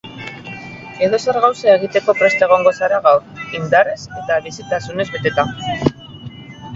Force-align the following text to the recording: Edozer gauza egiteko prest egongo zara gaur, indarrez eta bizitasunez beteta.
Edozer 1.07 1.37
gauza 1.43 1.73
egiteko 1.79 2.15
prest 2.21 2.41
egongo 2.47 2.73
zara 2.77 2.99
gaur, 3.07 3.27
indarrez 3.59 3.99
eta 4.23 4.39
bizitasunez 4.47 5.07
beteta. 5.17 5.47